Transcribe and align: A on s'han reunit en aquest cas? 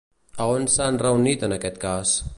A 0.41 0.43
on 0.55 0.63
s'han 0.75 0.97
reunit 1.05 1.47
en 1.49 1.57
aquest 1.59 1.79
cas? 1.85 2.17